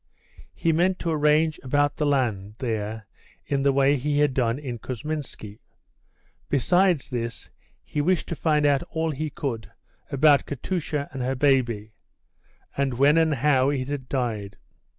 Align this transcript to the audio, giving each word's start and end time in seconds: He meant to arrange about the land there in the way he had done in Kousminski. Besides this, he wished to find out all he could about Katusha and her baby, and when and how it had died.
He 0.55 0.71
meant 0.73 0.97
to 0.97 1.11
arrange 1.11 1.59
about 1.61 1.97
the 1.97 2.07
land 2.07 2.55
there 2.57 3.05
in 3.45 3.61
the 3.61 3.71
way 3.71 3.95
he 3.97 4.17
had 4.17 4.33
done 4.33 4.57
in 4.57 4.79
Kousminski. 4.79 5.59
Besides 6.49 7.11
this, 7.11 7.51
he 7.83 8.01
wished 8.01 8.27
to 8.29 8.35
find 8.35 8.65
out 8.65 8.81
all 8.89 9.11
he 9.11 9.29
could 9.29 9.69
about 10.11 10.47
Katusha 10.47 11.07
and 11.13 11.21
her 11.21 11.35
baby, 11.35 11.93
and 12.75 12.95
when 12.95 13.15
and 13.15 13.31
how 13.35 13.69
it 13.69 13.89
had 13.89 14.09
died. 14.09 14.57